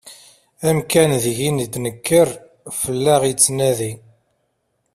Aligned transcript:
Amkan 0.69 1.11
deg 1.23 1.37
i 1.47 1.49
d-nekker, 1.73 2.29
fell-aɣ 2.79 3.21
yettnadi. 3.25 3.91